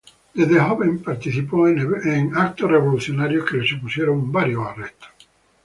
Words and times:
Desde 0.33 0.59
joven 0.59 1.03
participó 1.03 1.67
en 1.67 1.77
eventos 1.77 2.67
revolucionarios 2.71 3.45
que 3.47 3.57
le 3.57 3.67
supusieron 3.67 4.31
varios 4.31 4.65
arrestos. 4.65 5.09